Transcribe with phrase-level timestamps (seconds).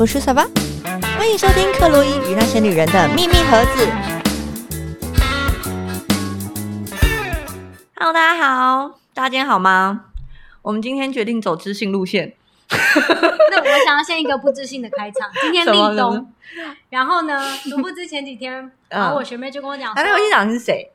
[0.00, 0.46] 我是小巴，
[1.18, 3.86] 欢迎收听克洛伊与那些女人的秘密盒子。
[7.96, 10.06] Hello，大家好，大家今天好吗？
[10.62, 12.32] 我们今天决定走知性路线。
[12.70, 15.30] 那我想要先一个不知性的开场。
[15.42, 16.32] 今天立冬，
[16.88, 20.90] 然后呢，殊不知前几天，然后我学妹就跟我讲那那我先说，讲是谁？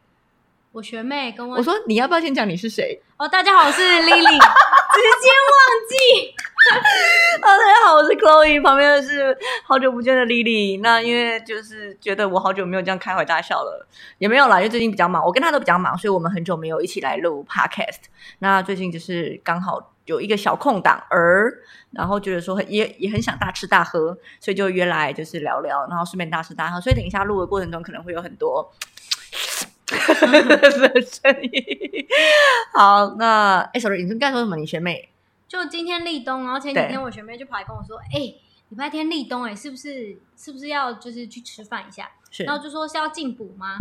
[0.71, 2.99] 我学妹跟我我说你要不要先讲你是谁？
[3.17, 5.61] 哦，大家好，我是 Lily， 直接忘
[5.91, 6.33] 记。
[6.65, 6.73] 哦，
[7.41, 10.81] 大家好，我是 Chloe，旁边的是好久不见的 Lily。
[10.81, 13.85] 那因为就是觉得我好久没有这样开怀大笑了，
[14.17, 18.05] 也没有啦，因为最近比较忙，我跟他都比较忙，所以我们很久没有一起来录 Podcast。
[18.39, 21.53] 那最近就是刚好有一个小空档儿，
[21.91, 26.81] 然后觉得说很也也很想大吃大喝，所以就约来就是聊聊，然后顺便大吃大喝。
[26.81, 28.73] 所以等一下录的过程中可能会有很多。
[29.85, 32.07] 的声音。
[32.73, 34.55] 好，那哎，sorry，你是刚才说什么？
[34.55, 35.09] 你学妹？
[35.55, 38.19] 就今天立冬，然后前几天我学妹就跑来跟我说，哎、
[38.67, 42.09] 礼拜天立冬、哎，是不是是不是要就是去吃饭一下？
[42.29, 43.77] 是然后就说是要进补吗？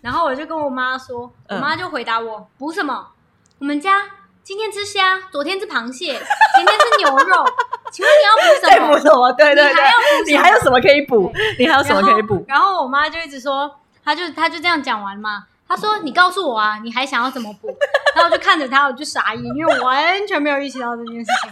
[0.00, 3.12] 然后我就跟我妈说，我嗯妈就回答我补什么？
[3.60, 4.02] 我们家
[4.42, 7.44] 今天吃虾，昨天吃螃蟹，前天吃牛肉，
[7.92, 8.88] 请问你要补什么？
[8.88, 9.32] 补什么？
[9.34, 11.32] 对对你还要补对，你还有什么可以补？
[11.56, 12.44] 你还有什么可以补？
[12.48, 12.66] 然后？
[12.66, 15.46] 然后我妈就一直说，她就她就这样讲完嘛。
[15.74, 17.68] 她说：“你告诉我啊，你还想要怎么补？”
[18.14, 21.50] 然后我就看着他，我就傻眼，因为我完全没有意识到这件事情。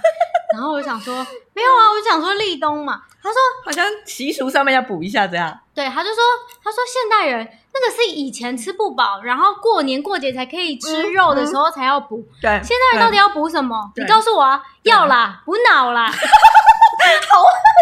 [0.53, 1.15] 然后我就想说，
[1.55, 3.01] 没有啊，我就想说立冬嘛。
[3.23, 5.59] 他说好像习俗上面要补一下，这样。
[5.75, 6.23] 对，他就说，
[6.63, 12.23] 他说现代人那个是以前吃不饱，然后过年过节才可以吃嗯肉的时候才要补。
[12.43, 13.91] 对，现代人到底要补什么？
[13.97, 16.13] 你告诉我啊，要啦，补脑啦。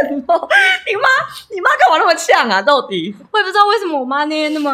[0.08, 1.08] 你妈，
[1.50, 2.62] 你妈干嘛那么呛啊？
[2.62, 3.14] 到底？
[3.32, 4.72] 我也不知道为什么我妈那天那么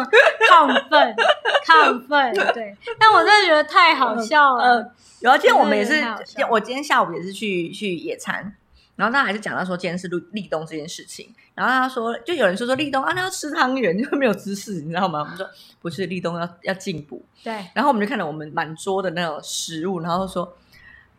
[0.49, 1.15] 亢奋，
[1.65, 4.63] 亢奋，对，但我真的觉得太好笑了。
[4.63, 6.03] 呃，然后今天我们也是
[6.49, 8.55] 我今天下午也是去去野餐，
[8.95, 15.19] 然后他还是讲到说今天是立立冬这件事情，然后他说就有人说说立冬啊，那要吃汤圆，就没有知识，你知道吗？
[15.19, 15.47] 我们说
[15.81, 20.55] 不是立冬要要进补，对，然后我们就看到我们满桌的那种食物，然后说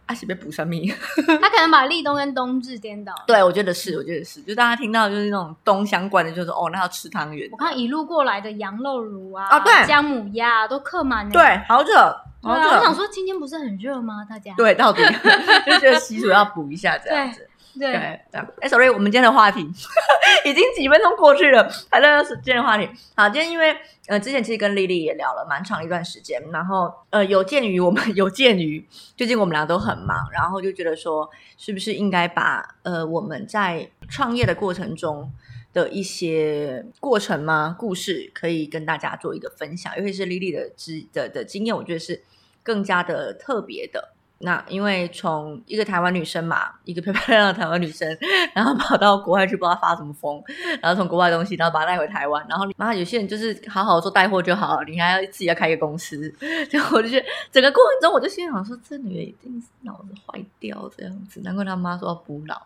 [0.07, 0.89] 啊，是被补上命？
[1.41, 3.25] 他可能把立冬跟冬至颠倒了。
[3.27, 7.57] 对，我觉得是，我觉得是，就大家听到就是那种冬相关的，就是哦，那要吃汤圆我。
[7.57, 11.33] 看一路过来的羊肉炉啊，啊对姜母鸭、啊、都客满了。
[11.33, 11.95] 对，好热，
[12.43, 12.69] 好热。
[12.77, 14.25] 我想说今天不是很热吗？
[14.31, 15.03] 大家对，到底
[15.67, 17.49] 就觉得习俗要补一下这样子。
[17.79, 19.61] 对对，哎，sorry，我们今天的话题
[20.45, 22.89] 已经几分钟过去了，还在今天的话题。
[23.15, 23.77] 好，今天因为
[24.07, 35.33] 呃，之前其实跟丽丽也聊了蛮长一段时间，然后呃，有鉴于我们 有鉴于最近我们俩都很忙，然后就觉得说，是不是应该把呃我们在创业的过程中。
[35.73, 37.77] 的一些过程吗？
[37.79, 42.23] 故事可以跟大家做一个分享，尤其是丽丽的知的的经验，我觉得是
[42.63, 44.15] 更加的特别的。
[44.39, 48.07] 那因为从一个台湾女生嘛，一个漂 漂亮亮的台湾女生，
[48.53, 50.43] 然后跑到国外去，不知道发什么疯，
[50.83, 56.33] 然后从国外的东西，然后把它带回台湾，然后然后有些人就是好好做带货就好了，你还要自己要开一个公司，
[56.71, 62.61] 然后我就觉得整个过程中，我就心想说，这女的一定是脑子坏掉这样子，难怪她妈说要补脑。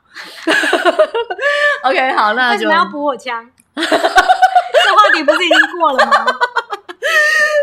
[1.85, 3.49] OK，好，那就为什么要补我枪？
[3.77, 6.13] 这话题不是已经过了吗？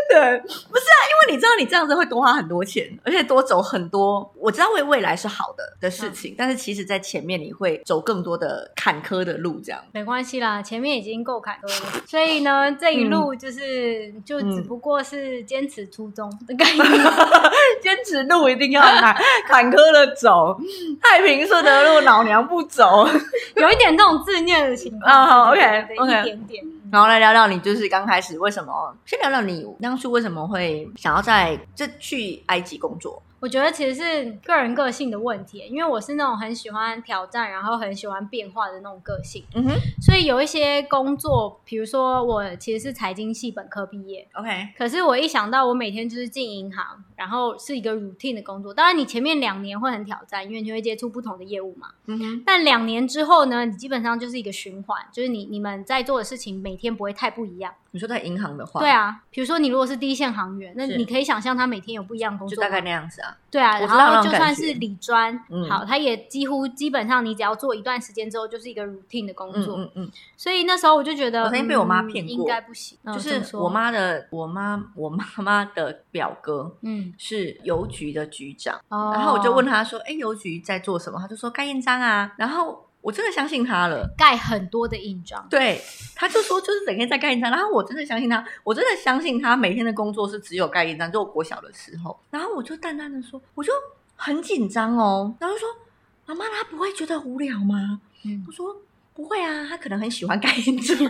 [0.08, 4.32] 对，不是啊，因为你知道你这样子会多花很多钱，而且多走很多。
[4.36, 9.80] 我知道为未来是好的的事情，但是其实在前面你会走更多的坎坷的路，这样。
[9.92, 16.84] 没关系啦，前面已经够坎坷了，所以呢，这一路就是、就只不过是坚持初衷的概念。
[17.82, 19.14] 坚持路一定要坎
[19.46, 20.58] 坎坷的走，
[21.02, 23.06] 太平顺的路老娘不走。
[23.56, 25.12] 有一点这种自虐的情况。
[25.12, 26.64] 啊 好对 OK，OK 一点点。
[26.90, 28.94] 然后来聊聊你就是刚开始为什么？
[29.04, 33.22] 先聊聊你当初为什么会想要在这去埃及工作？
[33.40, 51.88] 我觉得其实是个人个性的问题，因为我是那种很喜欢挑战，然后很喜欢变化的那种个性，嗯哼所以有一些工作，比如说我其实是财经系本科毕业，，OK，可是我一想到我每天就是进银行，然后是一个 routine 的工作，当然你前面两年会很挑战，因为你会接触不同的业务嘛。
[52.06, 57.72] 嗯哼，但两年之后呢，你基本上就是一个循环，就是你你们在做的事情每天不会太不一样。
[57.90, 60.96] 你说在银行的话，对，啊，比如说你如果是第一线行员，那是。
[60.98, 63.36] 你可以想象他每天有不一样的工作吗，就大概那样子啊。
[63.50, 65.68] 对啊，然我知道那后种感觉就算是理专，嗯。
[65.70, 69.76] 好，他也几乎基本上你只要做一段时间之后，就是一个 routine 的工嗯作。
[69.78, 72.32] 嗯嗯，所以那时候我就觉得，我曾经被我妈嗯骗过。
[72.32, 73.62] 应该不行，嗯就是怎么说？
[73.64, 79.12] 我，妈的，我妈我妈妈的表哥嗯，是邮局的局长，哦。
[79.14, 82.32] 然后我就问他说：“哎，邮局在做什么？”他就说盖印章啊。
[82.36, 84.06] 然后我真的相信他了。
[84.18, 85.80] 盖很多的印章，对，
[86.14, 93.72] 他就说就是整天在盖印章，然后我真的相信他，我真的相信他每天的工作是只有盖印章，就我国小的时候，然后我就淡淡的说，我就
[94.14, 95.68] 很紧张哦，然后就说
[96.26, 97.98] 妈妈，他不会觉得无聊吗？
[98.26, 98.76] 嗯我说
[99.18, 100.96] 不会啊，他可能很喜欢盖印章。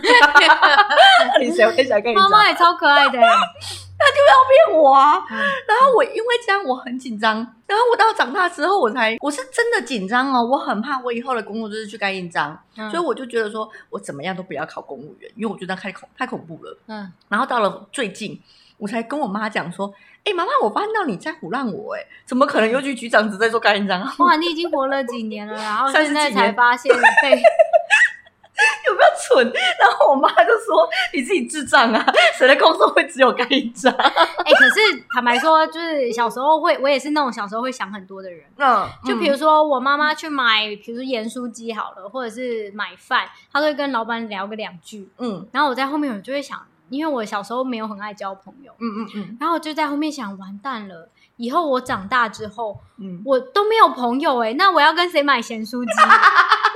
[1.31, 2.23] 到底谁会喜欢盖印章？
[2.23, 5.23] 妈妈也超可爱的他就要，骗我啊！
[5.29, 7.35] 嗯然后我因为这样我很紧张，
[7.67, 16.75] 然后我到长大之后我才我是真的紧张哦，我很怕我以后的工作就是去盖印章，嗯所以我就觉得说我怎么样都不要考公务员，因为我觉得太恐太恐怖了。
[16.87, 18.41] 嗯，然后到了最近，
[18.77, 19.93] 我才跟我妈讲说
[20.25, 24.11] ：“哎、妈妈，我发现到你在胡乱我、哎，怎么可能邮局局长只在做盖印章啊？
[24.17, 26.91] 哇，你已经活了几年了，然后 30现在才发现
[27.21, 27.41] 被
[29.27, 29.45] 蠢？”
[29.79, 32.05] 然后我妈就说：“你自己智障啊，
[32.37, 55.91] 谁的工作会只有盖印章哎、可是坦白说，就是小时候会，我也是那种小时候会想很多的人。？”嗯，就比如说我妈妈去买，比如说盐酥鸡好了，或者是买饭，她都会跟老板聊个两句，嗯然后我在后面我就会想，因为我小时候没有很爱交朋友，嗯嗯嗯然后我就在后面想，完蛋了，以后我长大之后，嗯我都没有朋友哎，那我要跟谁买咸酥鸡？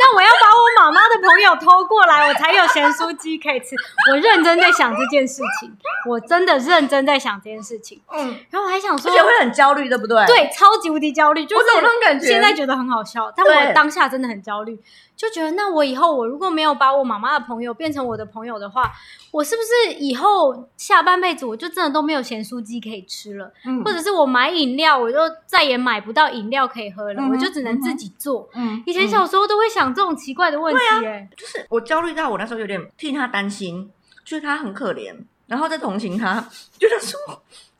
[0.04, 3.74] 那我要把我妈妈的朋友偷过来，我才有咸酥鸡可以吃。
[4.12, 5.74] 我认真在想这件事情，
[6.10, 8.02] 我真的认真在想这件事情。
[8.12, 12.26] 嗯，然后我还想说而，且会很焦虑，对不对？，对，超级无敌焦虑，就我是懂那种感觉。
[12.26, 14.78] 现在觉得很好笑，但我当下真的很焦虑，
[15.16, 18.92] 就觉得那我以后我如果没有把我妈妈的朋友变成我的朋友的话，
[19.32, 23.52] 我是不是以后下半辈子我就真的都没有咸酥鸡可以吃了？
[23.66, 28.50] 嗯或者是我买饮料，我就再也买不到饮料可以喝了，嗯我就只能自己做。
[28.54, 33.92] 嗯以前小时候都会想这种奇怪的问题、哎、就是我焦虑到我那时候有点替他担心，
[34.26, 35.16] 就是他很可怜，
[35.48, 36.50] 然后再同情他，
[36.80, 37.20] 觉得说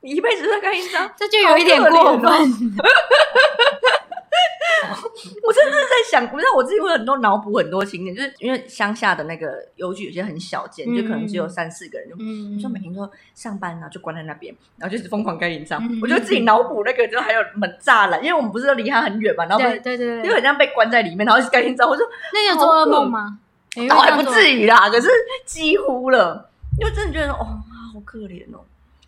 [0.02, 2.32] 你一辈子都在干医生，这就有一点过分。
[5.44, 15.82] 我真的是在想，我知道我自己会很多脑补很多情节，就是因为乡下的那个邮局有些很小间，嗯就可能只有三四个人，就嗯每天都上班，然后就关在那边，然后就是疯狂盖印章。
[15.84, 21.90] 嗯我就自己脑补那个，就还有门栅栏，因为我们不是都离他很远嘛，然后对对对就对，很像被关在里面，然后盖印章。
[21.90, 23.40] 我说那你有做噩梦吗？
[23.76, 25.10] 因为倒还不至于啦，可是
[25.46, 26.50] 几乎了，
[26.80, 27.46] 因为真的觉得说哦，
[27.94, 28.60] 好可怜哦。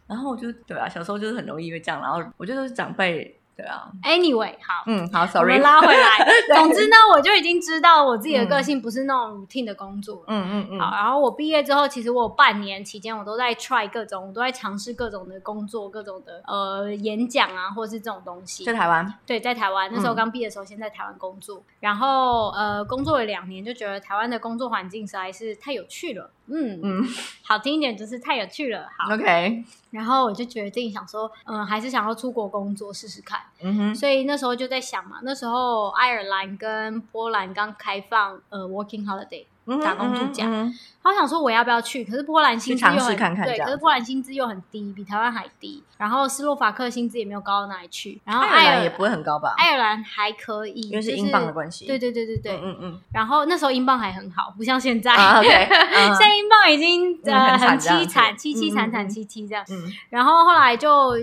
[0.07, 6.27] 然后我就对啊，小时候就是很容易会这样，然后我觉得是长辈，对啊，Anyway，好，嗯，好我，sorry，们拉回来。
[6.55, 10.23] 总之呢，我就已经知道我自己的个性不是那种 routine 的工作。
[10.27, 18.65] 嗯嗯嗯，好，然后我毕业之后，其实我有半年期间，我都在 try 各种，我都在尝试各种的工作，各种的呃演讲啊，或者是这种东西。
[18.65, 18.73] 在。
[18.73, 19.89] 台湾，对，在台湾。
[19.91, 20.15] 那时候嗯。
[20.15, 26.29] 刚毕业的时候，先在台湾工作，然后呃工作了两年，就觉得台湾的工作环境实在是太有趣了。
[26.47, 27.07] 嗯，嗯。
[27.43, 28.87] 好听一点就是太有趣了。
[28.97, 33.39] 好，，OK，然后我就决定想说，嗯，还是想要出国工作试试看。
[33.61, 39.45] 嗯哼，所以那时候就在想嘛，那时候爱尔兰跟波兰刚开放呃 working holiday，
[39.81, 43.15] 打工度假嗯哼他想说我要不要去，可是波兰薪资又很
[43.45, 49.53] 对，可是波兰薪资又很低，比台湾还低，然后斯洛伐克薪资也没有高到哪里去，然后爱尔兰也不会很高吧？
[49.57, 51.85] 爱尔兰还可以，就因为是英镑的关系。
[51.85, 55.13] 对对对对对，嗯嗯然后那时候英镑还很好，不像现在。
[55.15, 59.63] 现在英镑已经嗯呃很凄惨，凄凄惨惨嗯嗯嗯戚戚这样。
[59.69, 61.13] 嗯然后后来就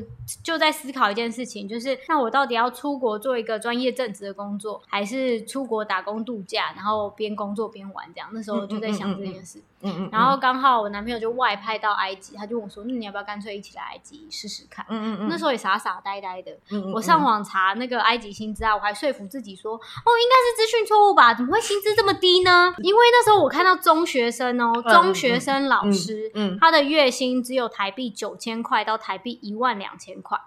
[0.45, 8.32] 就在思考一件事情，就是那我到底要出国做一个专业正职的工作，还是出国打工度假，然后边工作边玩这样？
[8.33, 9.59] 那时候我就在想这件事。
[9.85, 16.57] 嗯嗯，然后刚好我男朋友就外派到埃及，他就问我说：“那你要不要干脆一起来埃及试试看？”嗯嗯嗯，那时候也傻傻呆呆的，
[16.95, 21.35] 我上网查那个埃及薪资啊，我还说服自己说，哦，应该是资讯错误吧？
[21.35, 22.73] 怎么会薪资这么低呢？
[22.79, 30.39] 因为那时候我看到中学生哦，嗯中学生老师，嗯他的月薪只有台币九千块到台币一万两千块。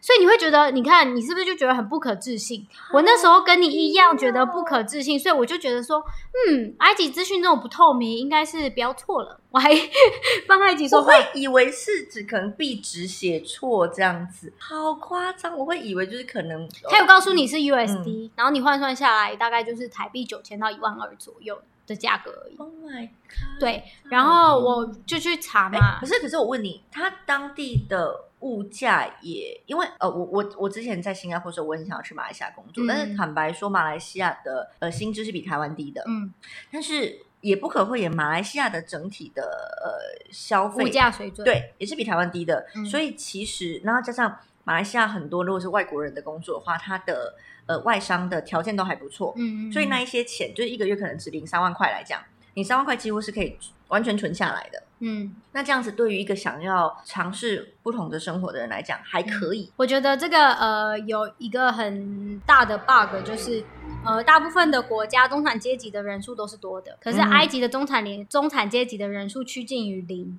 [0.00, 2.66] 所以你会觉得，你看你是不是就觉得很不可置信？
[2.92, 6.02] 我那时候跟你一样觉得不可置信，所以我就觉得说，
[6.48, 9.40] 嗯，埃及资讯这种不透明，应该是标错了。
[9.50, 9.70] 我还
[10.46, 15.56] 帮埃及说话，我会以为是指可能壁纸写错这样子，好夸张！
[15.56, 22.56] 我会以为就是可能他有告诉你是 USD，、然后你换算下来大概就是台币九千到一万二左右的价格而已。
[22.58, 23.58] ，Oh my god！
[23.58, 36.32] 对，然后我就去查哎，嘛可，是可是我问你，他当地的物价也因为呃，我我我之前在新加坡的时候，我很想要去马来西亚工作，嗯但是坦白说，马来西亚的呃薪资是比台湾低的，嗯，
[36.70, 42.84] 但是也不可讳言，马来西亚的整体的呃消费物价水准，，对也是比台湾低的，嗯。
[42.84, 47.34] 所以其实然后加上马来西亚很多如果是外国人的工作的话，他的
[47.66, 52.22] 呃外商的条件都还不错，嗯，嗯所以那一些钱就是一个月可能只领三万块来讲，
[52.58, 54.82] 你三万块几乎是可以完全存下来的。
[55.00, 59.70] 嗯，那这样子对于一个想要尝试不同的生活的人来讲，还可以。
[59.76, 63.64] 我觉得这个呃有一个很大的 bug 就是。
[64.04, 70.38] 呃，大部分的国家中产阶级的人数都是多的，可是嗯埃及的中产连中产阶级的人数趋近于零，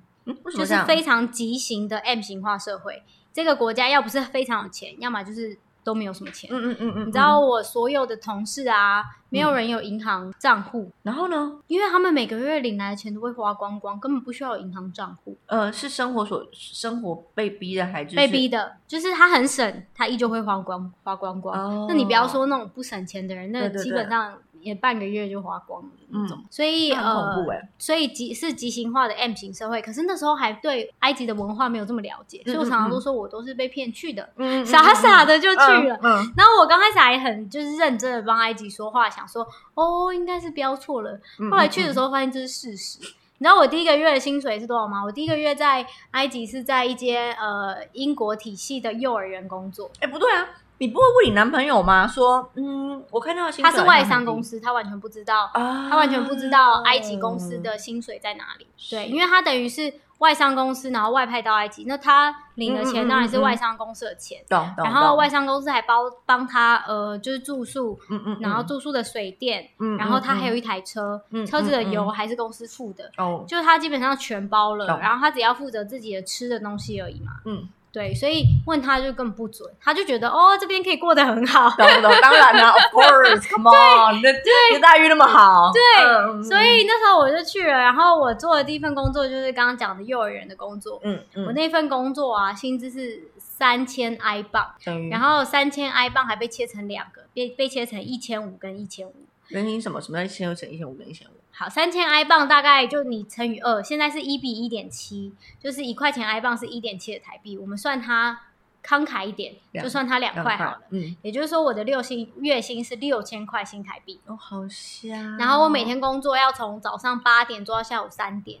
[0.56, 0.82] 就是？
[0.84, 3.02] 非常畸形的 M 型化社会。
[3.34, 6.48] 这个国家要不是非常有钱，要么就是都没有什么钱。
[6.52, 11.60] 嗯嗯嗯嗯，你知道我所有的同事啊，没有人有银行账户，然后呢？
[11.66, 15.36] 因为他们每个月领来的钱都会花光光，根本不需要有银行账户。
[15.46, 21.58] 呃，是生活所生活被逼的，还是被逼的，就是他很省，他依旧会花光花光光。
[21.58, 26.36] 哦那你不要说那种不省钱的人，那基本上也半个月就花光了那种。
[26.38, 35.98] 嗯所以那很恐呃怖哎，所以极是极形化的 M 型社会，可是那时候还对埃及的文化没有这么了解，嗯所以我常常都说我都是被骗去的，嗯傻傻的就去了。
[36.02, 41.20] 嗯，然后我刚开始还很就是认真的帮埃及说话，想说哦应该是标错了。
[41.38, 42.98] 嗯后来去的时候发现这是事实。
[43.42, 45.02] 你知道我第一个月的薪水是多少吗？
[45.02, 50.46] 我第一个月在埃及是在一间呃英国体系的幼儿园工作，哎，不对啊，
[50.80, 52.06] 你不会问你男朋友吗？
[52.06, 58.66] 说，嗯，我看到薪水他是外商公司，他完全不知道，啊，他完全不知道埃及公司的薪水在哪里。
[58.88, 64.42] 对，因为他等于是外商公司，然后外派到埃及，那他领的钱当然是嗯外商公司的钱。
[64.78, 77.32] 然后外商公司还包帮他呃，就是住宿，嗯嗯，然后住宿的水电，嗯，嗯然后他还有嗯一台车，嗯车子的油还是公司付的，哦，就是他基本上全包了，然后他只要负责自己的吃的东西而已嘛。
[77.44, 91.00] 嗯，对，所以问他就根本不准，他就觉得哦这边可以过得很好，懂懂，当然啦， Of course，Come on，你的你的待遇那么好，对嗯所以那时候我就去了，然后我做的第一份工作就是刚刚讲的幼儿园的工作。
[91.02, 99.14] 嗯嗯，我那份工作啊，薪资是三千 i 镑，等于然后三千 i 镑还被切成两个，被被切成一千五跟一千五。
[99.48, 100.00] 原因什么？
[100.00, 101.32] 什么叫一千五乘一千五跟一千五？
[101.52, 108.40] 好，三千 i 镑大概就你乘以二，现在是一比一点七，就是一块钱 i 镑是一点七的台币，我们算它
[108.82, 110.78] 慷慨一点，就算它两块好了。
[110.88, 115.36] 嗯，也就是说，我的六薪月薪是六千块新台币，哦，好香。
[115.36, 118.60] 然后我每天工作要从早上八点做到下午三点，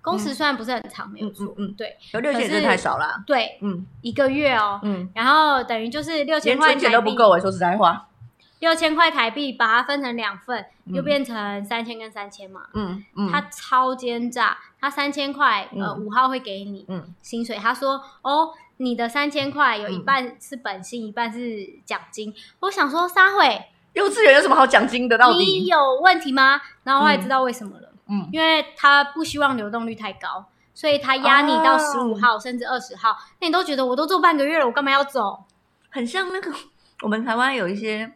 [0.00, 3.24] 工时虽然不是很长，没有错，嗯对有六千真的太少了。
[3.26, 8.06] 对，嗯一个月哦，嗯，然后等于就是六千块台币，钱都不够哎，说实在话。
[8.60, 12.62] 六千块台币把它分成两份，嗯就变成三千跟三千嘛。
[12.72, 17.56] 嗯嗯，他超奸诈，他三千块，呃，嗯五号会给你嗯薪水。
[17.56, 22.34] 他说，哦，你的三千块有一嗯半是本薪，一半是奖金。
[22.60, 25.18] 我想说，撒会，幼稚园有什么好奖金的？
[25.18, 25.66] 到你底？
[25.66, 26.60] 有问题吗？
[26.84, 33.16] 然后我也知道为什么了，嗯因为他不希望流动率太高，所以他压你到哦十五号、甚至二十号。
[33.40, 35.44] 那你都觉得我都做半个月了，我干嘛要走？
[35.90, 36.52] 很像那个
[37.02, 38.12] 我们台湾有一些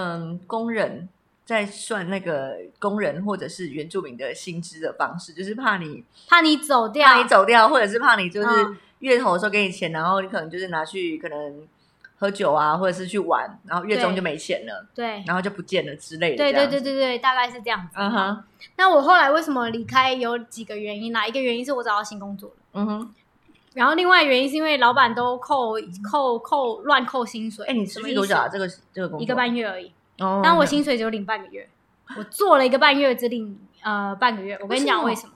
[0.00, 1.08] 嗯工人
[1.44, 11.66] 在算那个工人或者是原住民的薪资的方式，就是怕你怕你走掉，怕你走掉，或者是怕你就是嗯月头的时候给你钱，然后你可能就是拿去可能
[12.18, 15.24] 喝酒啊，或者是去玩，然后月中就没钱了，对。
[15.26, 16.36] 然后就不见了之类的。
[16.36, 17.94] 对对对对对，大概是这样子。
[17.94, 18.44] 嗯哼，
[18.76, 21.26] 那我后来为什么离开有几个原因啦？
[21.26, 23.14] 一个原因是我找到新工作了，嗯哼。
[23.78, 25.74] 然后另外原因是因为老板都扣
[26.10, 27.64] 扣扣乱扣薪水。
[27.64, 28.48] 哎，你持什么多久啊？
[28.48, 31.70] 这个这个工作一个半月而已，哦，但我薪水只有领半个月，
[32.16, 34.58] 我做了一个半月只领呃半个月。
[34.60, 35.32] 我跟你讲为为什么？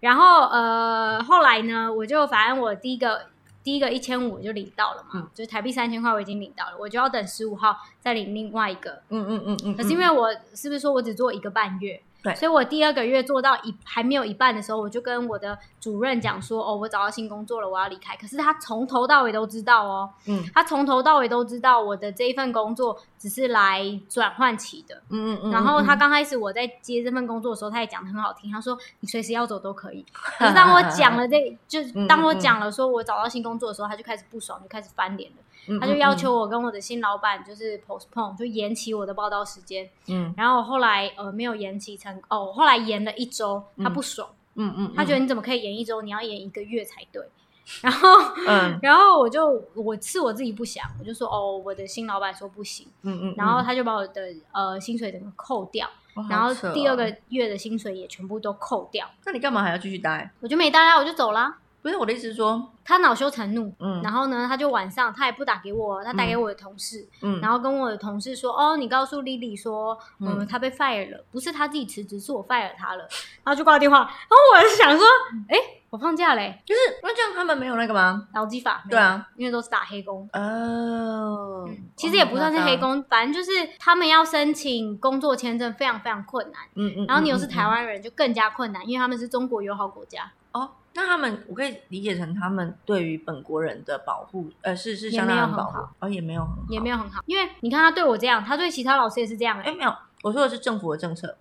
[0.00, 3.26] 然后呃后来呢，我就反正我第一个
[3.62, 8.92] 第一个一千五我就领到了嘛，嗯就是台币三千块我已经领到了，我就要等十五号再领另外一个。
[9.10, 12.00] 嗯嗯嗯嗯，可是因为我是不是说我只做一个半月？
[12.22, 25.02] 对所以我第二个月做到一还没有一半的时候，我就跟我的主任讲说：“哦，我找到新工作了，我要离开。”可是他从头到尾都知道哦，嗯他从头到尾都知道我的这一份工作只是来转换期的。
[25.08, 30.04] 嗯嗯嗯，然后他嗯刚开始我在接这份工作的时候，他也讲的很好听，他说：“你随时要走都可以。
[30.38, 35.36] ”可是当我讲了这， 就当我讲了说我找到新工作的时候，他就开始不爽，就开始翻脸了。
[35.68, 39.88] 嗯他就要求我跟我的新老板就是 postpone，就延期我的报道时间。
[40.08, 46.02] 嗯然后后来呃没有延期成哦，后来延了一周，他不爽，嗯嗯，他觉得你怎么可以延一周？
[46.02, 47.22] 你要延一个月才对。
[47.80, 48.08] 然后
[48.48, 55.88] 嗯 然后我就我是我自己不想，我就说哦，我的新老板说不行，嗯嗯，然后他就把我的呃薪水整个扣掉，
[56.28, 60.30] 然后第二，个月的薪水也全部都扣掉，那你干嘛还要继续待？
[60.40, 61.58] 我就没待啊，我就走啦。
[61.82, 73.08] 不是我的意思是说，他恼羞成怒，嗯然后呢，他就晚上他也不打给我，他打给我的同事，嗯，然后跟我的同事说：“哦，你告诉 Lily 说，嗯，嗯他被 fire 了，不是他自己辞职，是我 fire 他了。”
[73.42, 73.98] 然后就挂电话。
[73.98, 75.04] 然后我就想说
[75.50, 75.56] ：“哎，
[75.90, 78.28] 我放假嘞，就是那这样他们没有那个吗？
[78.32, 80.28] 劳基法。”对，啊，因为都是打黑工。
[80.32, 86.62] 哦嗯，其实也不算是黑，工，反正就是他们要申请工作签证非常非常困难。
[86.74, 95.72] 嗯嗯，然后你又是嗯台湾人，就更加困难，因为他们是中国友好国家，哦，那他们我可以理解成他们对于本国人的保护，呃，是是也相当的保护。
[95.72, 97.22] 好，哦，也没有很好，也没有很好。
[97.26, 99.74] 因为你看他对我这样，他对其他老师也是这样、哎，欸。
[99.74, 101.36] 没有，我说的是政府的政策。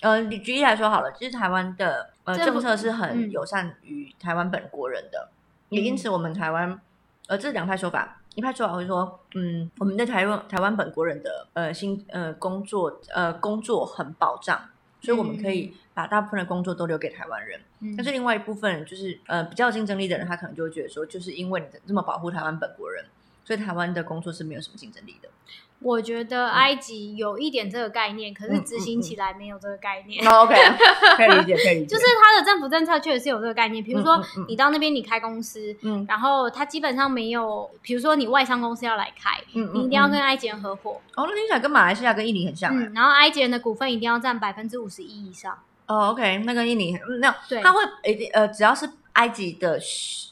[0.00, 3.30] 呃，你举例来说好了，其实台湾的呃政策是很嗯。
[3.30, 5.28] 友善于台湾本国人的，
[5.68, 6.78] 也因此我们台湾
[7.26, 14.60] 呃，这是两派说法，一派说法会说，嗯，我们在台湾台湾本国人的呃薪呃工作呃工作很保障，
[15.04, 17.60] 所以我们可以把大部分的工作都留给台湾人。
[17.80, 23.04] 嗯但是另外一部分就是呃比较有竞争力的人，他可能就会觉得说，就是因为你这么保护台湾本国人，
[23.44, 25.28] 所以台湾的工作是没有什么竞争力的。
[25.84, 30.26] 我觉得埃及有一点这个概念，可是嗯执行起来没有这个概念。
[30.26, 30.54] 哦 OK，
[31.16, 36.04] 可以理解，可以理解，就是它的政府政策确实是有这个概念，比如说你到那边你开公司，嗯。
[36.08, 49.78] 然后它基本上没有，比如说你外商公司要来开，嗯你一定要跟嗯埃及人合伙，哦，那听起来跟马来西亚跟印尼很像哎、嗯，然后埃及人的股份一定要占百分之五十一以上，哦，OK，那跟印尼嗯那对他会一定呃，只要是埃及的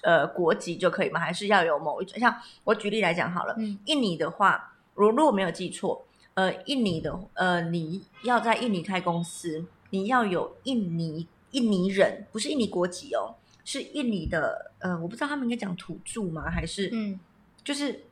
[0.03, 1.21] 呃国籍就可以吗？
[1.21, 2.19] 还是要有某一种？
[2.19, 3.79] 像我举例来讲好了，嗯。
[3.85, 13.35] 印尼的话，如如果没有记错，呃，印尼的呃，你要在印尼开公司，你要有印尼印尼人，不是印尼国籍哦，
[13.65, 16.51] 是印尼的呃，我不知道他们应该讲土著吗？
[16.51, 17.19] 还是嗯，
[17.63, 18.05] 就是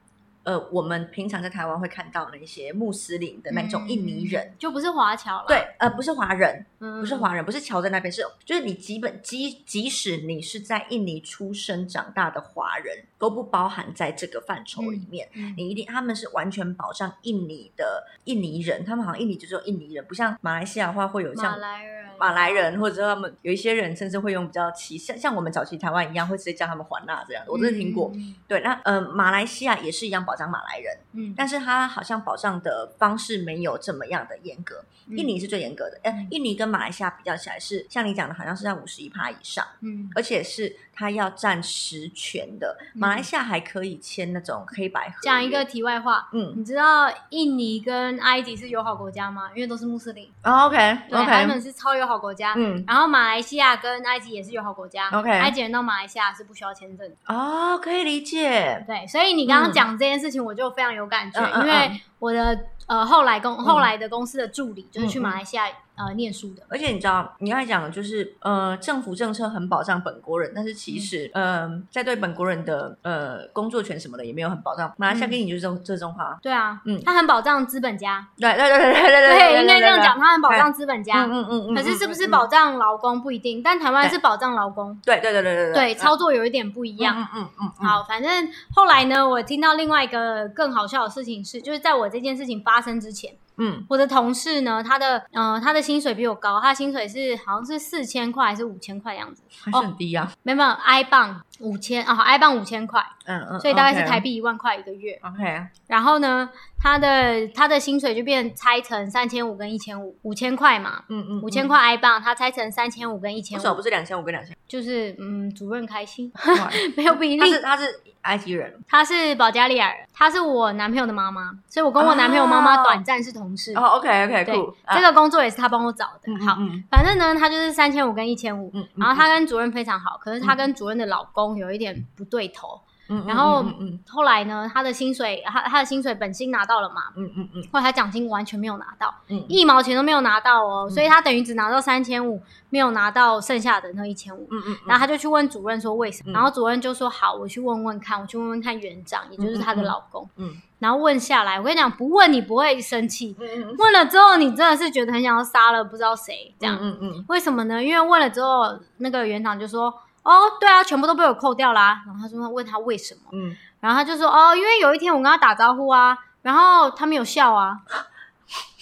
[0.42, 4.44] 呃，我们平常在台湾会看到那些穆斯林的那种印尼人。
[4.44, 15.28] 嗯就不是华侨了，对，呃，不是华人，嗯，不是华人，不是侨在那边，是就是你基本即即使你是在印尼出生长大的华人，都不包含在这个范畴里面。
[15.34, 28.10] 嗯，你一定，他们是完全保障印尼的印尼人，他们好像印尼就只有印尼人，不像马来西亚的话会有像马来人，马来人，或者他们有一些人甚至会用比较歧像像我们早期台湾一样，会直接叫他们还纳这样的，我真的听过。
[28.14, 34.76] 嗯，对，那呃，马来西亚也是一样保障马来人，嗯，但是他好像保障的方式没有这么样的严格。
[35.08, 42.78] 嗯印尼是最严格的，哎嗯，印尼跟马来西亚比较起来是像你讲的，好像是在五十一趴以上，嗯而且是他要占实权的。
[42.94, 45.16] 马来西亚还可以签那种黑白合。
[45.20, 49.50] 讲一个，题外话，嗯你知道印尼跟埃及是友好国家吗？
[49.52, 50.76] 因为都是穆斯林，哦，OK
[51.08, 52.54] 对，他 OK，们是超友好国家。
[52.56, 57.16] 嗯，然后马来西亚跟埃及也是友好国家 OK 埃及人到马来西亚是不需要签证的。
[57.26, 58.84] 哦，可以理解。
[58.86, 62.58] 对，所以你刚刚讲这件事情，我就非常有感觉，嗯嗯嗯因为我的
[62.90, 65.62] 呃后来公后来的公司的助理就是去马来西亚
[65.94, 74.92] 呃念书的，而且你知道，你刚才讲的就是，呃，政府政策很保障本国人，但是其实，嗯、在对本国人的呃工作权什么的也没有很保障。
[74.96, 81.24] 马来西亚跟你就是这种这种话，对啊，嗯他很保障资本家，对对对对对对对，应该这样讲，，他很保障资本家。
[81.24, 81.74] 嗯嗯嗯嗯。
[81.76, 82.30] 可是是不是嗯？
[82.30, 87.14] 保障劳工不一定，但台湾是保障劳工，对对对对对对，操作有一点不一样。
[87.14, 100.32] 嗯嗯嗯嗯，好，反正后来呢，我听到另外一个更好笑的事情是，就是在我这件事情发发生之前，嗯我的同事呢，他的呃他的薪水比我高，他的薪水是好像是四千块还是五千块的样子，还是很低啊。
[100.42, 105.18] 没有没有，i 磅五千啊，好，i 磅五千块，嗯嗯，所以大概是台币一万块一个月。
[105.22, 114.56] OK，然后呢，他的他的薪水就变拆成三千五跟一千五，五千块嘛，嗯嗯，五千块 i 棒，他拆成三千五跟一千五，不是两千五跟两千？
[114.66, 116.32] 就是嗯，主任开心，
[116.96, 117.62] 没有不一他是定。
[117.62, 123.72] 他是埃及人，他是保加利亚人，他是我男朋友的妈妈，所以我跟我男朋友妈妈短暂是同事。
[123.74, 126.46] 哦，OK OK，对酷，，这个工作也是他帮我找的。
[126.46, 132.80] 好，嗯反正呢，他就是三千五跟一千五，嗯，然后他跟主任非常好，可是他跟主任的老公有一点不对头。
[133.10, 137.62] 嗯，然后嗯嗯后来呢，他的薪水，他他的薪水本薪拿到了嘛，嗯嗯嗯。
[137.72, 140.90] 后来他奖金完全没有拿到，嗯，一毛钱都没有拿到哦，嗯。
[140.90, 144.46] 所以他等于只拿到三千五，没有拿到剩下的那一千五。
[144.50, 146.32] 嗯嗯，然后他就去问主任说为什么，嗯。
[146.34, 150.28] 然后主任就说好，我去问问看，我去问问看园长，也就是他的老公。
[150.36, 150.54] 嗯。
[150.78, 156.78] 然后问下来，我跟你讲，不问你不会生气，嗯问了之后你真的是觉得很想要杀了不知道谁这样。
[156.80, 157.84] 嗯嗯为什么呢？
[157.84, 159.92] 因为问了之后，那个园长就说
[160.22, 167.76] ：“哦，对啊，全部都被我扣掉啦。”然后他说问他为什么，嗯，然后他就说：“哦，因为有一天我跟他打招呼啊，然后他没有笑啊，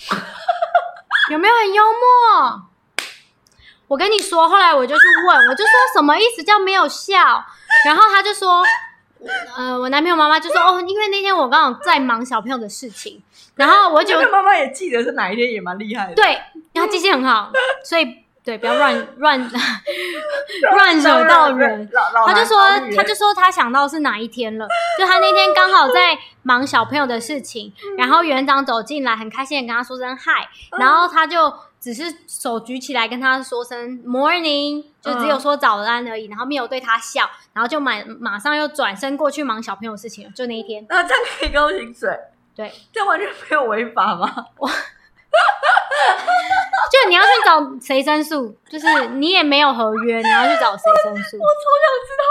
[1.30, 2.62] 有没有很幽默？”
[3.88, 7.44] 我跟你说，后来我就去问，我就说什么意思叫没有笑，
[7.84, 8.62] 然后他就说。
[9.56, 13.20] 呃，我男朋友妈妈就说哦，因为那天我刚好在忙小朋友的事情，
[13.56, 16.14] 然后我就这个妈妈也记得是哪一天，也蛮厉害的。
[16.14, 16.40] 对，
[16.72, 17.50] 他记性很好，
[17.84, 19.50] 所以对，不要乱 乱
[20.72, 21.86] 乱惹到人。
[22.26, 22.56] 他就说，
[22.96, 24.66] 他就说他想到是哪一天了，
[24.98, 42.18] 就他那天刚好在忙小朋友的事情，然后园长走进来，很开心的跟他说声嗨，然后他就只是手举起来跟他说声 morning，就只有说早安而已，然后没有对他笑，然后就马马上又转身过去忙小朋友的事情了，就那一天，那这样可以高薪水，
[42.56, 44.46] 对，这完全没有违法吗？
[46.90, 51.36] 就你要去找谁申诉，就是你也没有合约，你要去找谁申诉？
[51.40, 52.22] 我超想知道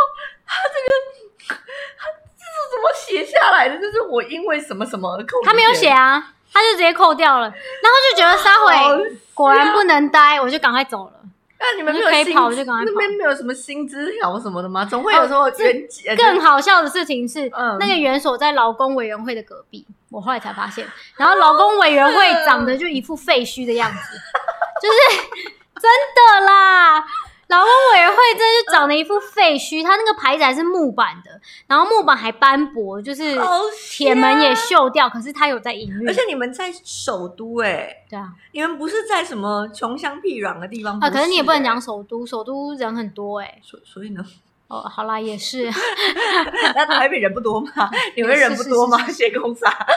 [0.46, 1.62] 他这个
[1.98, 3.78] 他这是怎么写下来的？
[3.78, 11.14] 就是我因为什么什么而扣，他没有写，啊，他就直接扣掉了，然后就觉得撒 好回果然不能待，我就赶快走了。
[11.60, 14.86] 那你们没有可以跑就赶快跑那边没有什么薪资条什么的吗？
[14.86, 20.88] 总会有时候这原呃更好笑的事情是，嗯那个园所在劳工委员会的隔壁，我后来才发现。
[21.16, 22.14] 然后劳工委员会
[22.46, 23.98] 长得就一副废墟的样子，
[24.82, 25.28] 就是
[25.82, 27.06] 真的啦。
[27.48, 36.14] 劳工委员会真的就长得一副废墟，它那个牌子还是木板的，然后木板还斑驳，就是好铁门也锈掉，可是它有在营运而。
[36.14, 44.22] 且你们在首都哎、对啊，你们不是在什么穷乡僻壤的地方啊，可是你也不能欸讲首都，首都人很多哎、所所以呢，
[44.68, 45.72] 哦，好啦，也是，
[46.76, 47.70] 那台北人不多吗？
[48.18, 48.98] 你们人不多吗？
[49.08, 49.72] 谢公司啊，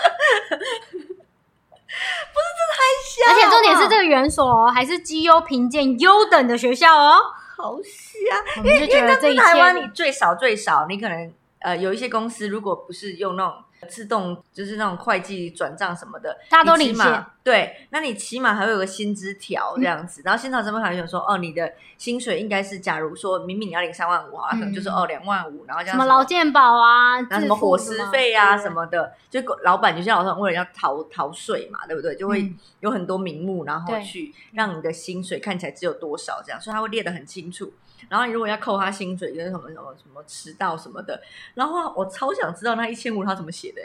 [3.28, 7.18] 而且重点是这个园所哦，还是绩优评鉴优等的学校哦。
[7.60, 13.54] 好瞎，因为因为在台湾你，最少最少，你可能呃有一些公司如果不是用那种
[13.88, 17.26] 自动，就是那种会计转账什么的，大家都领先。
[17.42, 32.14] 对，那你起码还会有个薪资条这样子，然后薪资条上面还有说，哦，你的薪水应该是，假如说明明你要领三万五，啊，可能就是嗯哦两万五，然后加什么劳健保啊，然后什自么伙食费啊什么的，就老板就像老板为了要逃逃税嘛，对不对？
[32.14, 37.72] 就会嗯有很多名目，然后去让你的薪水看起来只有多少这样，所以他会列得很清楚。
[38.08, 41.20] 然后你如果要扣他薪水，就是什么什么什么迟到什么的，
[41.54, 43.82] 然后我超想知道那一千五他怎么写的，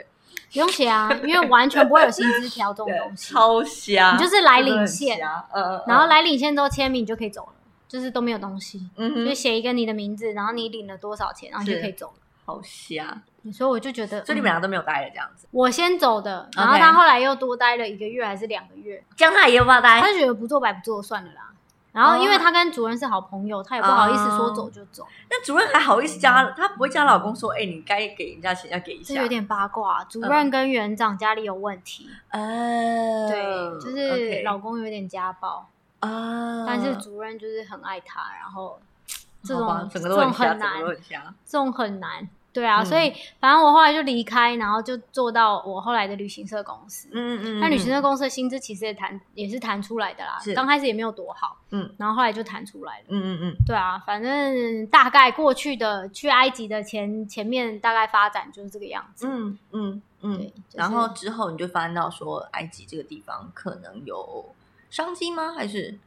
[0.52, 3.34] 不用写啊，因为完全不会有薪资条这种东西。
[3.34, 7.54] 超瞎，你就是来领现然后来领现之后签名你就可以走了，
[7.88, 12.14] 就是都没有东西，嗯，就写一个你的名字，然后你领了多少钱，然后你就可以走了。
[12.48, 21.52] 好瞎，所以我就觉得，所以你们嗯俩都没有待了这样子，我先走的，然后他后来又多待了一个月还是两个月，这样他也有办法待他就觉得不做白不做算了啦。
[21.96, 30.04] 然后因为他跟主任是好朋友，他也不好意思说走就走，那主任还好意思加他，不会加老公说，哎、你该给人家钱要给一下，这有点八卦。
[30.04, 35.70] 主任跟园长家里有问题，呃，对，就是老公有点家暴，
[36.02, 38.78] 啊，但是主任就是很爱他，然后
[39.42, 40.84] 这种这种很难。
[41.46, 42.28] 这种很难。
[42.56, 47.10] 对啊，嗯所以反正我后来就离开，然后就做到我后来的旅行社公司。
[47.12, 53.06] 嗯嗯嗯那旅行社公司的薪资其实也谈也是谈出来的啦是，刚开始也没有多好，嗯，然后后来就谈出来了。
[53.10, 59.28] 嗯嗯嗯，对啊，反正大概过去的去埃及的前前面大概发展就是这个样子。
[59.28, 64.56] 嗯嗯嗯对，就是然后之后你就发现到说，埃及这个地方可能有
[64.90, 65.52] 商机吗？
[65.52, 65.98] 还是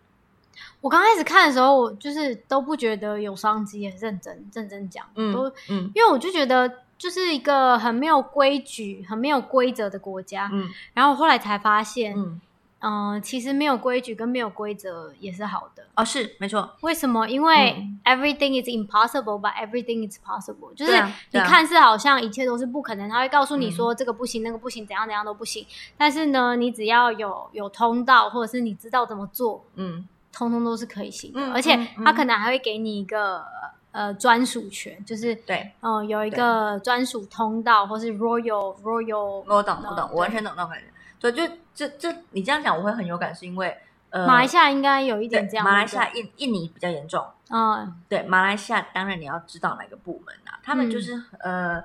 [0.80, 10.48] 我刚开始看的时候，我就是都不觉得有商机，认真认真讲，嗯都嗯因为我就觉得就是一个很没有规矩、很没有规则的国家。
[10.52, 12.40] 嗯然后我后来才发现，嗯
[12.80, 15.82] 嗯、其实没有规矩跟没有规则也是好的。
[15.96, 17.28] 哦，是没错，为什么？
[17.28, 20.72] 因为嗯 everything is impossible, but everything is possible。
[20.76, 20.92] 就是
[21.32, 25.66] 你看似好像一切都是不可能，他会告诉你嗯说这个不行，那个不行，怎样怎样都不行。
[25.96, 31.40] 但是呢，你只要有有通道，或者是你知道怎么做，嗯通通都是可以行的。
[31.40, 33.44] 嗯而且他可能还会给你一个
[33.92, 39.44] 呃专属权，就是对，嗯、有一个专属通道，或是 royal royal。
[39.46, 40.86] 我懂我懂，我完全懂那种感觉。
[41.20, 43.76] 对，就这这你这样讲我会很有感，是因为
[44.10, 47.94] 呃，马来西亚应该有一点这样，马来西亚印印尼比较严重，对嗯。
[48.08, 51.82] 对，马来西亚当然你要知道哪个部门啊，他们就是、呃，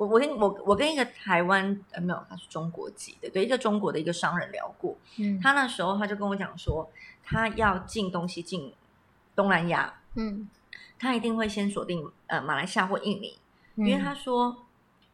[0.00, 6.90] 我我跟我我跟一个台湾呃没有，他是中国籍的，对，一个中国的一个商人聊过，嗯他那时候他就跟我讲说，
[7.22, 8.72] 他要进东西进
[9.36, 10.48] 东南亚，嗯，
[10.98, 13.38] 他一定会先锁定呃马来西亚或印尼，
[13.74, 14.64] 因因为他说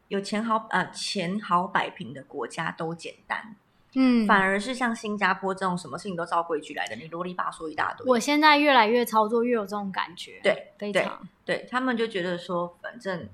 [0.06, 3.56] 有钱好呃钱好摆平的国家都简单，
[3.94, 10.38] 嗯反而是像新加坡这种什么事情都照规矩来的，你啰里吧嗦一大堆，我现在越来越操作，越有这种感觉。
[10.44, 11.28] 对对非常。
[11.44, 13.28] 对他们就觉得说，反正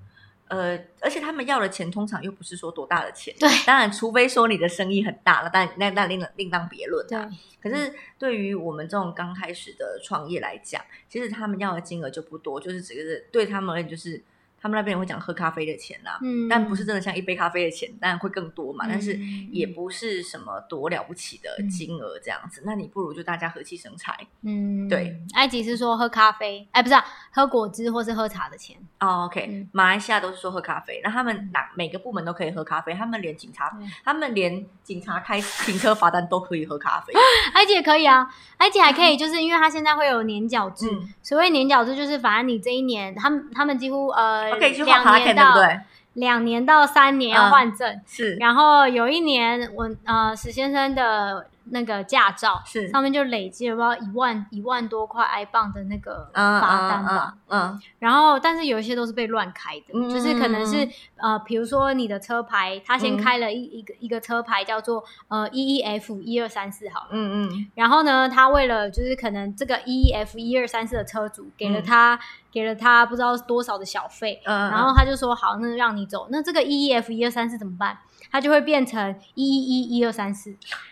[0.53, 7.31] 呃，而且他们要的钱通常又不是说多大的钱，对，当然除非说你的生意很大了，但那那另另当别论对啊。
[7.63, 14.23] 可是对于我们这种刚开始的创业来讲，其实他们要的金额就不多，就是只是对他们而言就是。
[14.63, 22.63] 他们那边也会讲喝咖啡的钱啦，嗯但不是真的像一杯咖啡的钱，当然会更多嘛，但是嗯也不是什么多了不起的金额这样子。
[22.65, 25.17] 那你不如就大家和气生财嗯，对。
[25.35, 28.77] 埃及是说喝咖啡，哎，不是啊喝果汁或是喝茶的钱。
[29.01, 29.25] 哦。
[29.27, 37.13] OK，、嗯马来西亚都是说喝咖啡，那他们哪每个部门都可以喝咖啡，他们连警察对，他们连警察开停车罚单都可以喝咖啡。
[37.55, 40.89] 埃及也可以啊，埃及还可以， 就是因为它现在会有年缴制。
[40.91, 45.81] 嗯所谓年缴制，就是反正你这一年，他们他们几乎呃，OK，去画卡拉两年到不对？
[46.15, 57.35] 两年到三年要嗯换证，是然后有一年我呃史先生的那个驾照是，上面就累积了不知道一万一万多块 i 镑的那个嗯罚单吧。
[57.49, 57.61] 嗯。
[57.63, 63.17] 嗯然后，但是有一些都是被乱开的，嗯就是可能是呃，比如说你的车牌，他先嗯。
[63.17, 67.67] 开了一、一个一个车牌叫做呃 E E F 一二三四好了，嗯嗯。
[67.75, 71.85] 然后呢，他为了就是可能这个 E E F 一二三四的车主给了嗯。
[71.85, 72.19] 他、
[72.51, 76.27] 给了他不知道多少的小费，嗯，然后他就说好，那让你走。
[76.31, 77.99] 那这个 E E F 一二三四怎么办？
[78.33, 80.49] 它就会变成一一一一二三四，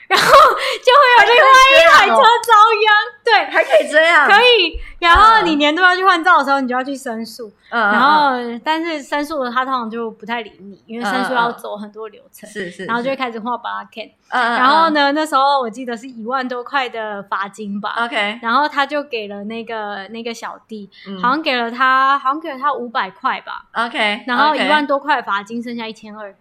[0.06, 2.52] 然后就会有另外一台车遭
[2.84, 2.92] 殃。
[3.24, 4.78] 对，还可以这样，可以。
[4.98, 7.50] 然后嗯你年度要去换照的时候，你就要去申诉。
[7.70, 14.10] 嗯，然嗯后，但是申诉的，他通常就不太理你，因为申诉要走很多流程，是是，然后就会开始画巴拉 Ken。
[14.28, 14.90] 嗯，嗯然后？
[14.90, 17.94] 呢，那时候我记得是一万多块的罚金吧。
[17.96, 26.34] 嗯 OK，然后他就给了那个那个小弟，嗯好像给了他，好像给了他五百块吧，OK，然后一万多块罚金，剩下一千二。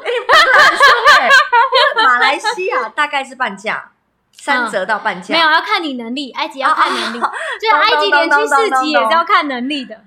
[0.00, 3.92] 对，因为马来西亚大概是半价，
[4.32, 10.00] 三折到半价，没有要看你能力，埃及要看能力，哦就是埃及连去四级也是要看能力的。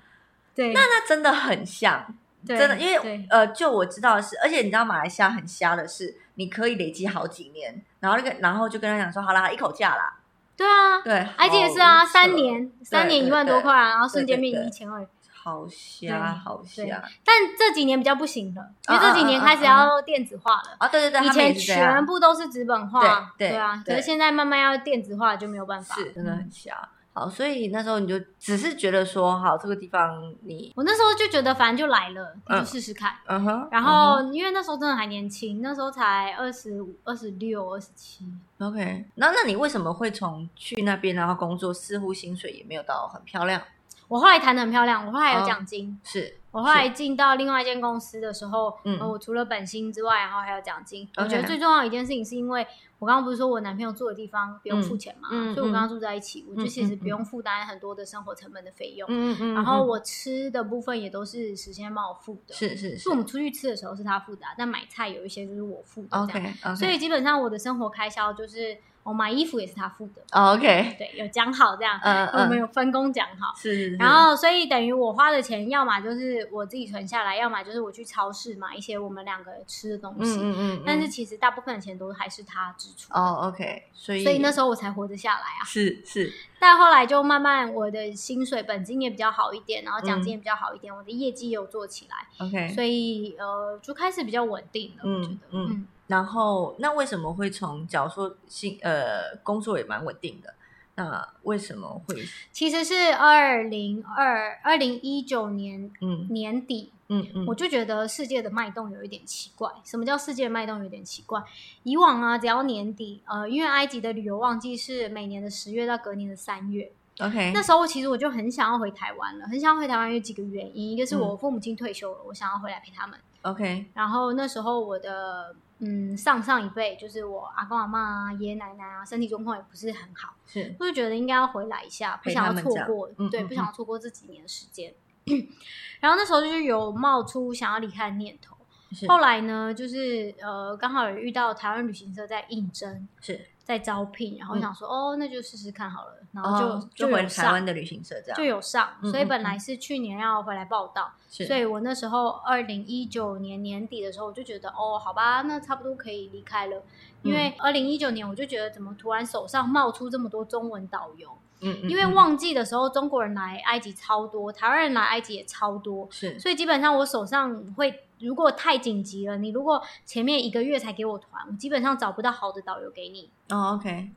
[0.55, 2.05] 对，那那真的很像，
[2.45, 10.15] 真的，因为呃，就我知道的是，而且你知道马来西亚很瞎的是，你可以累积好几年，然后那个，然后就跟他讲说，好啦，一口价啦，
[10.55, 15.07] 对啊，对，埃及也是啊，三年三年一万多块啊，然后瞬间变一千二。
[15.47, 16.83] 好瞎，好瞎
[17.23, 20.75] 但这几年比较不行了，因为嗯这几年开始要电子化了。
[20.77, 20.87] 啊！
[20.89, 25.95] 对对对，以前全部都是纸本化，对对啊，可是现在慢慢要电子化就没有办法。
[25.95, 26.89] 是真的嗯很瞎。
[27.13, 33.13] 好，所以那时候你就只是觉得说，好，这个地方你，我那时候就觉得反正就来了，你就嗯试试看。
[33.25, 38.25] 嗯哼，然后因为那时候真的还年轻，那时候才二十五、二十六、二十七。
[38.25, 43.61] 嗯 OK，那那你为什么会从去那边然后工作，似乎薪水也没有到很漂亮？
[44.07, 45.99] 我后来谈的很漂亮，我后来有哦奖金。
[46.03, 51.07] 是，我后来进到另外一间公司的时候，嗯呃我除了本薪之外，然后还有奖金。
[51.17, 52.65] 我觉得最重要的一件事情，是因为
[52.99, 59.07] 我刚刚不是说我男朋友住的地方不用付钱嘛，所以我跟他住在一起，我就嗯其实嗯不用负担很多的生活成本的费用。
[59.11, 66.23] 嗯嗯然后我吃的部分也都是时间帮我付的，是是是是我们出去吃的时候是他付的啊、但买菜有一些就是我付的这样。
[66.23, 73.55] OK OK，所以基本上我的生活开销就是我买衣服也是他付的，OK，对，有讲好这样，嗯我们嗯，有分工讲好。
[73.55, 80.39] 是然后，所以等于我花的钱，要么就是我自己存下来，要么就是我去超市买一些我们两个吃的东嗯西。
[80.41, 85.63] 嗯嗯，但是其实大部分的钱都还是他支出，哦 OK，所以所以那时候我才活得下来啊。
[85.63, 95.03] 是是但后来就慢慢我的薪水本金也比较好一点，然后奖嗯金也比较好一点，我的业绩也有做起来，OK，所以呃就开始比较稳定了。
[95.09, 100.53] 我觉得，嗯嗯，然后那为什么会从假如说薪呃工作也蛮稳定的，
[100.95, 109.69] 那为什么会其实是二零二二零一九年嗯年底，嗯嗯我就觉得世界的脉动有一点奇怪。
[109.83, 111.43] 什么叫世界的脉动有点奇怪？
[111.83, 123.19] 以往啊，只要年底，呃，因为埃及的旅游旺季是每年的十月到隔年的三月，OK 那时候其实我就很想要回台湾了，很想要回台湾有几个原因，一个是我父母亲退休了，我想要回来陪他们。
[123.43, 134.93] OK 然后那时候我的嗯上上一辈，就是我阿公阿妈啊、爷爷奶奶啊，身体状况也不是很好，是我就觉得应该要回来一下，不想要错过，对，不想要错过这几年的时间。
[135.99, 138.55] 然后那时候就是有冒出想要离开的念头。
[138.93, 151.45] 是后来呢，就是呃，刚好有遇到台湾旅行社在应征，是，在招聘，然后想说，哦，那就试试看好了，然后就、哦就回台湾的旅行社这样，就有上，所以本来是去年要回来报道，是。
[151.45, 156.81] 所以我那时候二零一九年年底的时候，我就觉得哦，好吧，那差不多可以离开了。
[157.23, 157.53] 因为嗯。
[157.59, 162.13] 二零一九年我就觉得怎么突然手上冒出这么多中文导游，嗯嗯，因为嗯。
[162.13, 166.39] 旺季的时候中国人来埃及超多，台湾人来埃及也超多，是。
[166.39, 173.29] 所以基本上我手上会如果太紧急了，你如果前面一个月才给我团，我基本上找不到好的导游给你。
[173.49, 174.09] 哦 OK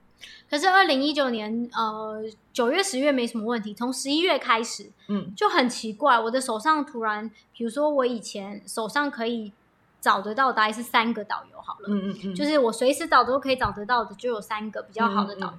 [0.51, 5.33] 可是二零一九年，呃，九月、十月没什么问题，从十一月开始嗯。
[5.35, 9.51] 就很奇怪，我的手上突然，比如说我以前手上可以
[9.99, 15.53] 找得到大概是三个导游好了，嗯嗯嗯，就是我随时找都可以找得到的，就有三个比较好的导游。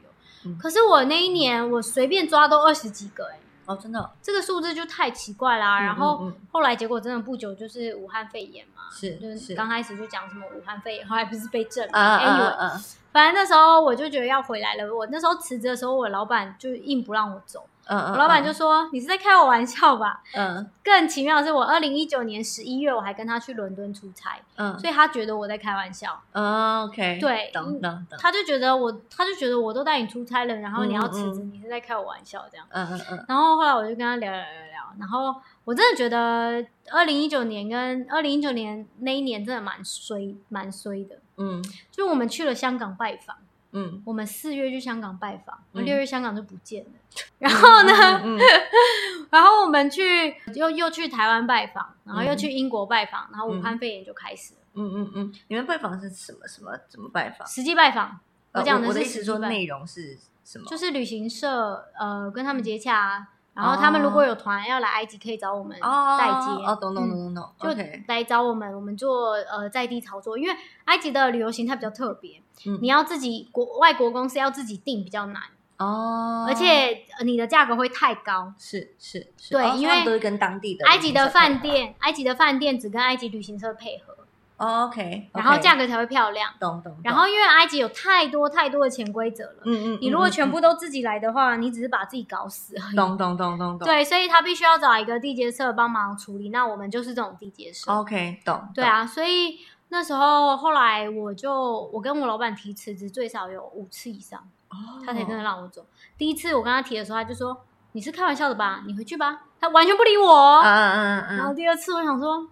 [0.45, 0.51] 嗯。
[0.51, 5.79] 嗯嗯可是我那一年我随便抓都二十几个、欸，哦真的哦这个数字就太奇怪啦。
[5.79, 14.95] 嗯然后嗯后来结果真的不久就是武汉肺炎嘛，是就是是刚开始就讲什么武汉肺炎，后来不是被证啊啊啊 anyway，啊啊反正那时候我就觉得要回来了。
[14.95, 20.21] 我那时候辞职的时候，我老板就硬不让我走，嗯嗯，我老板就说：“你是在开我玩笑吧？
[20.35, 24.77] 嗯？”更奇妙的是，我二零一九年十一月我还跟他去伦敦出差，嗯。
[24.79, 32.65] 所以他觉得我在开玩笑，嗯 OK 对等等等，他就觉得我，他就觉得我都带你出差了，然后你要辞职，嗯你是在开我玩笑这样。
[32.69, 33.25] 嗯嗯嗯。
[33.27, 43.35] 然后后来我就跟他聊聊聊聊，然后我真的觉得二零一九年跟二零一九年那一年真的蛮衰蛮衰的，嗯就我们去了香港拜访。
[43.73, 46.91] 嗯，我们四月去香港拜访，嗯六月香港就不见了。
[47.39, 48.39] 然后呢，嗯，嗯
[49.31, 54.59] 然后我们去又又去台湾拜访，然后又嗯去英国拜访，然后武汉肺炎就开始了。
[54.73, 57.45] 嗯嗯嗯，你们拜访是什么什么怎么拜访？
[57.47, 58.19] 实际拜访，
[58.53, 60.65] 我讲的我的意思说内容是什么？
[60.69, 66.65] 就是旅行社呃跟他们接洽，然后他们如果有团要来埃及，可以找我们哦代接。
[66.65, 72.79] 哦，懂懂嗯懂懂懂就来找我们，我们做呃在地操作，因为埃及的旅游形态比较特别，嗯。
[72.81, 75.41] 你要自己国外国公司要自己定比较难，
[75.77, 78.53] 哦，而且呃你的价格会太高。
[78.57, 84.20] 是是是，对因为都是跟当地的埃及的饭店，埃及的饭店只跟埃及旅行社配合，哦
[84.61, 86.51] ，OK，然后价格格才会漂亮。
[86.59, 92.95] 懂懂，然后因为埃及有太多太多的潜规则了，嗯嗯，你如果全部都自己来的话，你只是把自己搞死而已。
[92.95, 96.49] 懂懂懂懂懂，对，所以他必须要找一个地接社帮忙处理。
[96.49, 97.91] 那我们就是这种地接社。
[97.91, 105.85] ，OK，懂，对啊，所以那时候后来我就我跟我老板提辞职，最少有五次以上，懂，他才真的让我走。
[106.17, 110.59] 第一次我跟他提的时候，他就说你是开玩笑的吧，你回去吧，他完全不理我。
[110.61, 112.47] 嗯嗯嗯然后嗯第二次我想说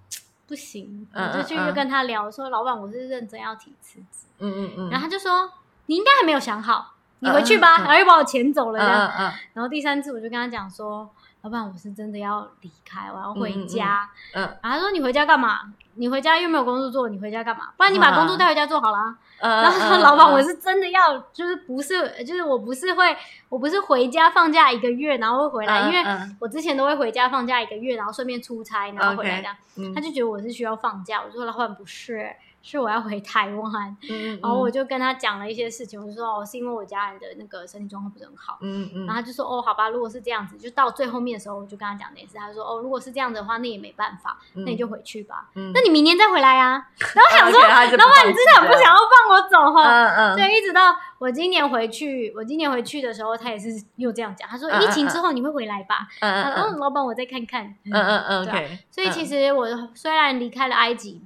[0.50, 5.52] 不行，嗯我就去跟他聊，我说老板我是认真要提辞职，嗯嗯嗯，然后他就说
[5.86, 9.14] 你应该还没有想好，你回去吧，然后又把我遣走了嗯这样。
[9.20, 9.32] 嗯。
[9.54, 11.08] 然后第三次我就跟他讲说，
[11.42, 14.10] 老板我是真的要离开，我要回家。
[14.34, 15.60] 嗯然后他说你回家干嘛？
[15.96, 17.70] 你回家又没有工作做，你回家干嘛？
[17.76, 19.16] 不然你把工作带回家做好啦。
[19.40, 23.16] 嗯，然后他说老板，我是真的要，就是不是，就是我不是会，
[23.48, 29.56] 我不是回家放假一个月，然后会回来，因为嗯我之前都会回家放假一个月，然后顺便出差，然后回来这样。
[29.78, 32.30] 嗯他就觉得我是需要放假，我说老板不是，
[32.62, 33.96] 是我要回台湾。
[34.10, 38.58] 嗯，然后我就跟他讲了一些事情，我就说哦，是因为我家人的那个身体状况不是很好。
[38.62, 42.38] 嗯嗯，然后他就说哦，好吧，如果是这样子，就到最后面的时候，我就跟他讲这件事。
[42.38, 45.50] 他就说哦，如果是这样子的话，那也没办法，嗯那你就回去吧。
[45.56, 46.88] 嗯那你明年再回来啊。
[47.16, 49.84] 然后想说，老老板你真的很不想要放我走哈。
[49.90, 54.48] 嗯嗯，对，一直到我今年回去，我今年回去的时候，他也是又这样讲。
[54.48, 56.08] 他说疫情之后你会回来吧？
[56.20, 57.66] 嗯他说嗯嗯，老板我再看看。
[57.86, 61.22] 嗯嗯嗯对所以其实我虽然离开了埃及，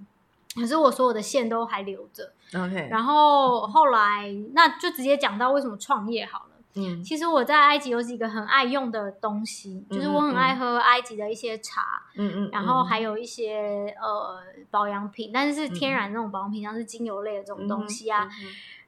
[0.56, 2.32] 可是我所有的线都还留着。
[2.54, 6.46] OK，然后后来那就直接讲到为什么创业好了。
[6.76, 14.40] 嗯其实我在埃及有几个很爱用的东西，就是我很爱喝埃及的一些茶，嗯嗯，然后还有一些呃
[14.72, 18.28] 保养品，但是是天然那种保养品，像是精油类的这种东西啊。，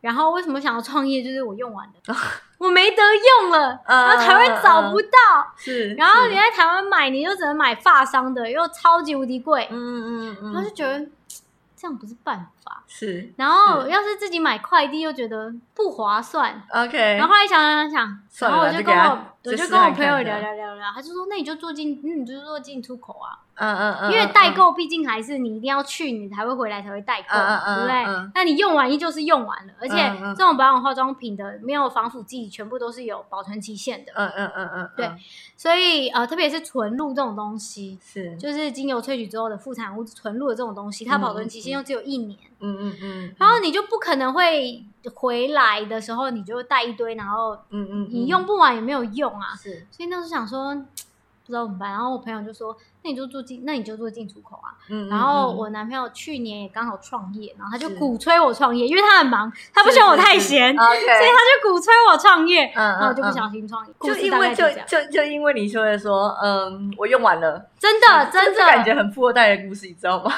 [0.01, 1.21] 然后为什么想要创业？
[1.21, 1.93] 就是我用完了，
[2.57, 3.03] 我没得
[3.41, 11.07] 用了，嗯然后台湾找不到，是，然后你在台湾买，你就只能买发商的，又超级无敌贵，嗯嗯嗯，然后就觉得
[11.75, 12.83] 这样不是办法。
[12.87, 16.61] 是然后要是自己买快递，又觉得不划算。
[16.69, 28.03] OK，然后后来想想想，算然后我就跟我就我就跟我朋友聊聊聊聊，他就说那你就做进，那，你就做进出口啊，嗯嗯嗯，因为代购毕竟还是你一定要去，你才会回来才会代购对不对？
[28.05, 28.31] 嗯？
[28.33, 29.95] 那你用完依旧是用完了，而且
[30.35, 35.11] 这种保养化妆品的没有防腐剂，全部都是有保存期限的，嗯嗯嗯嗯，对。
[35.57, 37.97] 所以呃，特别是纯露这种东西。
[38.03, 41.21] 是，就是精油萃取之后的副产物纯露的这种东西，它嗯。
[41.21, 51.91] 保存期限又只有一年，嗯嗯嗯，然后你就不可能会回来的时候你就带一堆，然后嗯嗯，你用不完也没有用啊，是，所以那时候想说不知道怎么办。
[51.91, 63.93] 然后我朋友就说：“那你就做进，那你就做进出口啊。”嗯，然后我男朋友去年也刚好创业，然后他就鼓吹我创业，因为他很忙，他不希望我太闲，所以他就鼓吹我创业，嗯然后我就不嗯小心创业。
[64.01, 68.59] 就因为就就就因为你说的说，嗯，我用完了，真的真的。
[68.65, 70.31] 感觉很富二代的故事，你知道吗？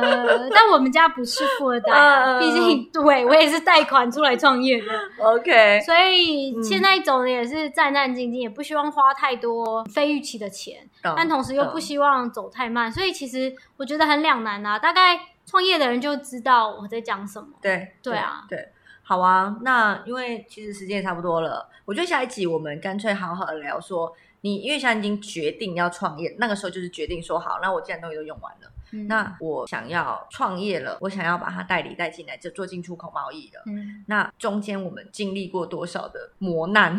[0.00, 4.86] 呃，但我们家不是富二代毕竟对我也是贷款出来创业的。
[5.18, 14.78] OK，所以嗯现在走的也是战战兢兢，也不希望花太多非预期的钱，但同时又不希望走太慢，所以其实我觉得很两难啊。
[14.78, 17.48] 大概创业的人就知道我在讲什么。
[17.60, 18.68] 对对啊对，
[19.02, 19.56] 好啊。
[19.62, 33.62] 那因为其实时间也差不多了，我觉得下一集我们干脆好好的聊说，你因为现在已经决定要创业，那个时候就是决定说好，那我既然东西都用完了，嗯那我想要创业了，我想要把它代理带进来，就做进出口贸易了。
[33.66, 36.94] 嗯那中间我们经历过多少的磨难，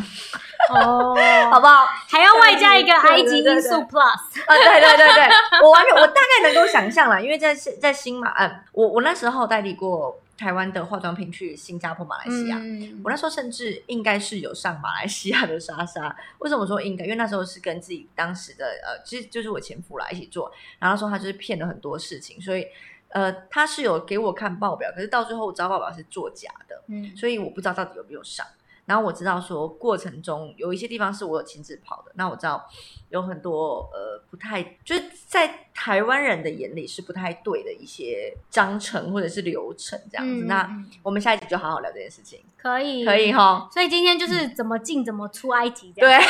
[0.74, 1.16] 哦，
[1.52, 1.86] 好不好？
[2.10, 5.30] 还要外加一个埃及因素 Plus，啊，对对对对，
[5.64, 16.16] 我完全我大概能够想象了，因为在在新马，嗯，我我那时候代理过台湾的化妆品去新加坡、马来西亚，嗯我那时候甚至应该是有上马来西亚的莎莎。
[16.40, 17.06] 为什么说应该？
[17.06, 22.66] 因为那时候是跟自己当时的呃，其实就是我前夫啦一起做，然后说他就是骗了很多事情，所以
[23.10, 28.46] 呃，他是有给我看报表，可是到最后我知道报表是作假的，嗯所以我不知道到底有没有上。
[28.86, 32.68] 然后我知道说过程中有一些地方是我有亲自跑的，那我知道
[33.10, 40.46] 有很多呃不太就是在台湾人的眼里是不太对的一些章程或者是流程这样子。
[40.46, 42.40] 嗯那嗯我们下一集就好好聊这件事情。
[42.64, 43.34] 可以，可以。
[43.34, 43.68] 哈。
[43.70, 46.28] 所以今天就是怎么进怎么出埃及这样，对，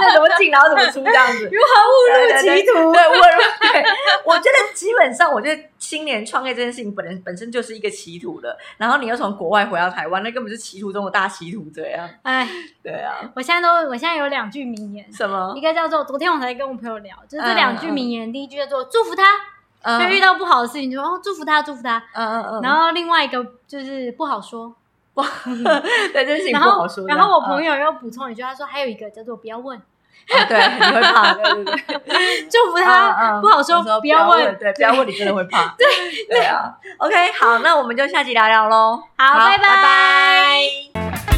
[0.00, 1.44] 那 怎么进，然后怎么出这样子。
[1.50, 2.92] 如何误入歧途？
[2.92, 3.14] 对，我
[3.60, 3.84] 对，
[4.26, 12.06] 我觉得基本上，我觉得青年创业这件事情本人本身就是一个歧途的，然后你又从国外回到台湾，那根本是歧途中的大歧途，这样。
[12.22, 12.46] 哎，
[12.82, 15.60] 对啊，我现在都，我现在有两句名言，什么一？
[15.62, 19.22] 个叫做昨天我才跟我朋友聊，就是这嗯两句名言，第一句叫做祝福他，
[19.82, 22.02] 嗯就遇到不好的事情就说哦祝福他，祝福他。
[22.14, 24.74] 嗯嗯嗯，然后另外一个就是不好说，
[26.12, 27.06] 对这件事情然后不好说。
[27.06, 32.48] 然后我朋友，又补充一句，他说还有一个叫做不要问，啊 对，你会怕，对对对。
[32.50, 34.58] 祝福他，不好说，不不要问。
[34.58, 35.74] 对，不要问，你真的会怕。
[35.78, 35.86] 对
[36.28, 36.72] 对啊。
[36.98, 39.02] OK，好，那我们就下集聊聊喽。
[39.16, 41.37] 好，拜拜拜。